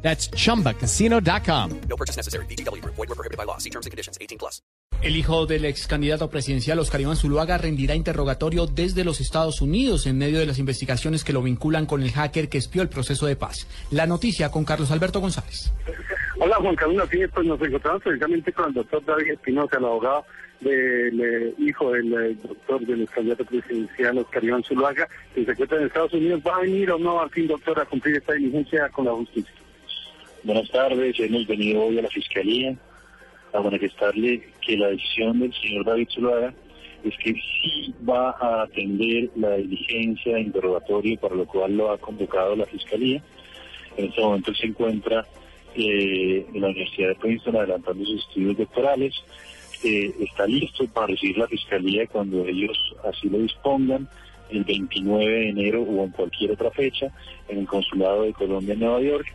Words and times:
That's 0.00 0.30
chumbacasino.com. 0.30 1.80
No 1.88 1.96
purchase 1.96 2.16
necessary. 2.16 2.46
BGW. 2.46 2.82
Void 2.84 2.96
were 2.96 3.14
prohibited 3.14 3.36
by 3.36 3.44
law. 3.44 3.58
See 3.58 3.70
terms 3.70 3.86
and 3.86 3.90
conditions. 3.90 4.16
18 4.20 4.38
plus. 4.38 4.62
El 5.00 5.14
hijo 5.14 5.46
del 5.46 5.64
ex 5.64 5.86
candidato 5.86 6.28
presidencial 6.28 6.80
Oscar 6.80 7.00
Iván 7.00 7.16
Zuluaga 7.16 7.56
rendirá 7.56 7.94
interrogatorio 7.94 8.66
desde 8.66 9.04
los 9.04 9.20
Estados 9.20 9.60
Unidos 9.60 10.06
en 10.06 10.18
medio 10.18 10.40
de 10.40 10.46
las 10.46 10.58
investigaciones 10.58 11.22
que 11.22 11.32
lo 11.32 11.40
vinculan 11.40 11.86
con 11.86 12.02
el 12.02 12.10
hacker 12.10 12.48
que 12.48 12.58
espió 12.58 12.82
el 12.82 12.88
proceso 12.88 13.26
de 13.26 13.36
paz. 13.36 13.68
La 13.92 14.08
noticia 14.08 14.50
con 14.50 14.64
Carlos 14.64 14.90
Alberto 14.90 15.20
González. 15.20 15.72
Hola 16.40 16.56
Juan 16.56 16.74
Carlos, 16.74 17.08
sí, 17.12 17.20
pues 17.32 17.46
nos 17.46 17.60
encontramos 17.62 18.02
precisamente 18.02 18.52
con 18.52 18.68
el 18.68 18.74
doctor 18.74 19.04
David 19.04 19.32
Espinosa, 19.32 19.76
el 19.78 19.84
abogado 19.84 20.24
del 20.60 21.20
eh, 21.20 21.54
hijo 21.58 21.92
del 21.92 22.12
eh, 22.12 22.36
doctor 22.42 22.84
del 22.84 23.02
ex 23.02 23.10
candidato 23.12 23.44
presidencial 23.44 24.18
Oscar 24.18 24.42
Iván 24.42 24.64
Zuluaga, 24.64 25.08
que 25.32 25.44
se 25.44 25.50
encuentra 25.52 25.78
en 25.78 25.86
Estados 25.86 26.12
Unidos. 26.12 26.40
¿Va 26.44 26.56
a 26.56 26.60
venir 26.60 26.90
o 26.90 26.98
no 26.98 27.20
al 27.20 27.30
fin, 27.30 27.46
doctor, 27.46 27.78
a 27.78 27.84
cumplir 27.84 28.16
esta 28.16 28.32
diligencia 28.32 28.88
con 28.88 29.04
la 29.04 29.12
justicia? 29.12 29.52
Buenas 30.44 30.70
tardes, 30.70 31.18
hemos 31.18 31.46
venido 31.48 31.84
hoy 31.84 31.98
a 31.98 32.02
la 32.02 32.08
Fiscalía 32.08 32.76
a 33.52 33.60
manifestarle 33.60 34.48
que 34.64 34.76
la 34.76 34.88
decisión 34.88 35.40
del 35.40 35.52
señor 35.52 35.84
David 35.84 36.08
Zuluaga 36.14 36.54
es 37.02 37.14
que 37.18 37.32
sí 37.32 37.92
va 38.08 38.30
a 38.30 38.62
atender 38.62 39.30
la 39.34 39.56
diligencia 39.56 40.34
de 40.36 40.42
interrogatorio 40.42 41.18
para 41.18 41.34
lo 41.34 41.44
cual 41.44 41.76
lo 41.76 41.90
ha 41.90 41.98
convocado 41.98 42.54
la 42.54 42.66
Fiscalía. 42.66 43.20
En 43.96 44.06
este 44.06 44.20
momento 44.20 44.54
se 44.54 44.66
encuentra 44.66 45.26
eh, 45.74 46.46
en 46.54 46.60
la 46.60 46.68
Universidad 46.68 47.08
de 47.08 47.14
Princeton 47.16 47.56
adelantando 47.56 48.04
sus 48.04 48.20
estudios 48.20 48.56
doctorales. 48.58 49.14
Eh, 49.82 50.14
está 50.20 50.46
listo 50.46 50.86
para 50.86 51.08
recibir 51.08 51.36
la 51.36 51.48
Fiscalía 51.48 52.06
cuando 52.06 52.46
ellos 52.46 52.78
así 53.04 53.28
lo 53.28 53.38
dispongan 53.38 54.08
el 54.50 54.64
29 54.64 55.24
de 55.26 55.48
enero 55.50 55.82
o 55.82 56.04
en 56.04 56.10
cualquier 56.10 56.52
otra 56.52 56.70
fecha 56.70 57.06
en 57.48 57.58
el 57.58 57.66
Consulado 57.66 58.22
de 58.22 58.32
Colombia 58.32 58.74
en 58.74 58.80
Nueva 58.80 59.00
York, 59.00 59.26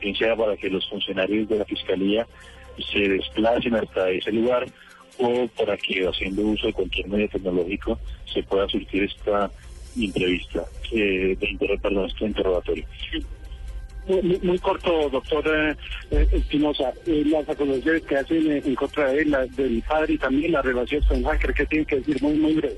bien 0.00 0.14
sea 0.16 0.36
para 0.36 0.56
que 0.56 0.68
los 0.70 0.88
funcionarios 0.88 1.48
de 1.48 1.58
la 1.58 1.64
Fiscalía 1.64 2.26
se 2.92 3.00
desplacen 3.08 3.74
hasta 3.74 4.10
ese 4.10 4.30
lugar 4.32 4.66
o 5.18 5.48
para 5.58 5.76
que 5.76 6.06
haciendo 6.06 6.42
uso 6.42 6.68
de 6.68 6.72
cualquier 6.72 7.08
medio 7.08 7.28
tecnológico 7.28 7.98
se 8.32 8.42
pueda 8.44 8.68
surtir 8.68 9.02
esta 9.04 9.50
entrevista, 9.98 10.64
eh, 10.92 11.36
de 11.40 11.48
inter 11.50 11.70
perdón, 11.80 12.06
este 12.08 12.26
interrogatorio. 12.26 12.84
Muy, 14.06 14.38
muy 14.42 14.58
corto, 14.58 15.10
doctor 15.10 15.44
eh, 16.10 16.26
Espinosa. 16.32 16.92
Eh, 17.06 17.24
las 17.26 17.46
acusaciones 17.48 18.02
que 18.04 18.16
hacen 18.16 18.50
en 18.64 18.74
contra 18.74 19.12
de 19.12 19.20
él, 19.22 19.30
la- 19.30 19.44
del 19.46 19.82
padre 19.82 20.14
y 20.14 20.18
también 20.18 20.52
la 20.52 20.62
relación 20.62 21.02
con 21.04 21.22
hacker, 21.24 21.52
¿qué 21.52 21.66
tiene 21.66 21.84
que 21.84 21.96
decir? 21.96 22.22
Muy, 22.22 22.34
muy 22.38 22.54
breve. 22.54 22.76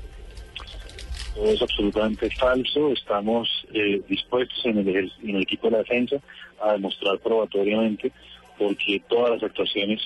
Es 1.35 1.61
absolutamente 1.61 2.29
falso. 2.31 2.91
Estamos 2.91 3.47
eh, 3.73 4.01
dispuestos 4.07 4.65
en 4.65 4.79
el, 4.79 5.11
en 5.23 5.35
el 5.35 5.41
equipo 5.41 5.67
de 5.67 5.71
la 5.71 5.77
defensa 5.79 6.17
a 6.61 6.73
demostrar 6.73 7.19
probatoriamente 7.19 8.11
porque 8.57 9.01
todas 9.07 9.31
las 9.31 9.43
actuaciones 9.43 9.99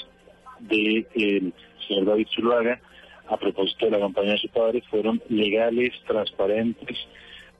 del 0.59 1.53
señor 1.87 2.05
David 2.05 2.27
Zuluaga 2.33 2.79
a 3.27 3.37
propósito 3.37 3.85
de 3.85 3.91
la 3.91 3.99
campaña 3.99 4.31
de 4.31 4.37
su 4.37 4.49
padre 4.49 4.83
fueron 4.89 5.21
legales, 5.29 5.93
transparentes 6.07 6.97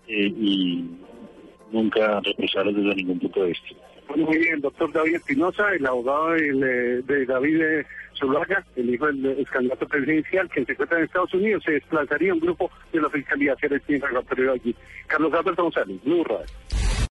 eh, 0.08 0.28
y 0.28 0.86
nunca 1.72 2.22
represables 2.22 2.76
desde 2.76 2.96
ningún 2.96 3.20
punto 3.20 3.42
de 3.42 3.50
vista. 3.50 3.68
Bueno, 4.08 4.26
muy 4.26 4.38
bien, 4.38 4.62
doctor 4.62 4.92
David 4.92 5.16
Espinosa, 5.16 5.74
el 5.74 5.86
abogado 5.86 6.36
eh, 6.36 7.02
de 7.04 7.26
David 7.26 7.62
eh, 7.62 7.86
Zuluaga, 8.18 8.64
el 8.76 8.94
hijo 8.94 9.08
del 9.08 9.48
candidato 9.52 9.88
presidencial, 9.88 10.50
que 10.50 10.64
se 10.66 10.72
encuentra 10.74 11.00
en 11.00 11.06
Estados 11.06 11.34
Unidos, 11.34 11.64
se 11.66 11.74
desplazaría 11.74 12.34
un 12.34 12.40
grupo 12.40 12.72
de 12.94 13.02
la 13.02 13.10
Fiscalía 13.10 13.52
a 13.52 13.56
hacer 13.56 13.82
interrogatorio 13.88 14.54
allí. 14.54 14.76
Carlos 15.08 15.34
Alberto 15.34 15.64
González, 15.64 16.04
Blue 16.04 16.24
Radio. 16.24 16.46